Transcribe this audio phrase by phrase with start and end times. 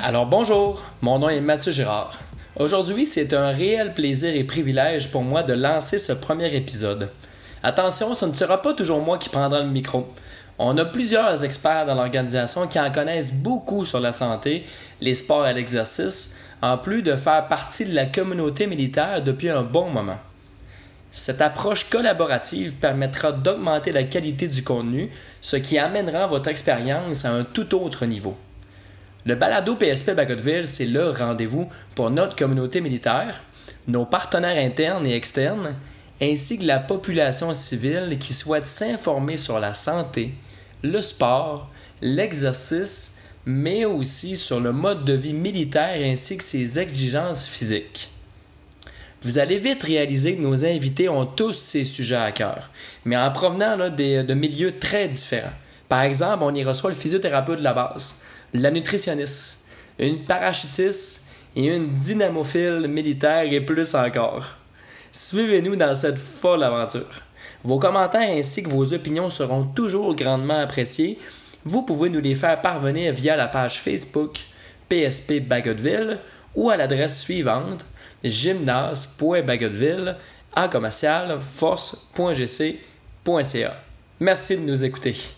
[0.00, 2.16] Alors bonjour, mon nom est Mathieu Girard.
[2.54, 7.10] Aujourd'hui, c'est un réel plaisir et privilège pour moi de lancer ce premier épisode.
[7.64, 10.06] Attention, ce ne sera pas toujours moi qui prendra le micro.
[10.56, 14.64] On a plusieurs experts dans l'organisation qui en connaissent beaucoup sur la santé,
[15.00, 19.62] les sports et l'exercice, en plus de faire partie de la communauté militaire depuis un
[19.64, 20.18] bon moment.
[21.10, 25.10] Cette approche collaborative permettra d'augmenter la qualité du contenu,
[25.40, 28.36] ce qui amènera votre expérience à un tout autre niveau.
[29.28, 33.42] Le balado PSP Bagotville, c'est le rendez-vous pour notre communauté militaire,
[33.86, 35.76] nos partenaires internes et externes,
[36.18, 40.32] ainsi que la population civile qui souhaite s'informer sur la santé,
[40.82, 47.46] le sport, l'exercice, mais aussi sur le mode de vie militaire ainsi que ses exigences
[47.46, 48.10] physiques.
[49.20, 52.70] Vous allez vite réaliser que nos invités ont tous ces sujets à cœur,
[53.04, 55.52] mais en provenant de milieux très différents.
[55.88, 58.20] Par exemple, on y reçoit le physiothérapeute de la base,
[58.52, 59.64] la nutritionniste,
[59.98, 64.44] une parachutiste et une dynamophile militaire et plus encore.
[65.10, 67.22] Suivez-nous dans cette folle aventure.
[67.64, 71.18] Vos commentaires ainsi que vos opinions seront toujours grandement appréciés.
[71.64, 74.38] Vous pouvez nous les faire parvenir via la page Facebook
[74.88, 76.18] PSP Bagotville
[76.54, 77.84] ou à l'adresse suivante
[78.22, 80.16] gymnase.bagotville
[80.54, 82.76] à commercial force.gc.ca.
[84.20, 85.37] Merci de nous écouter.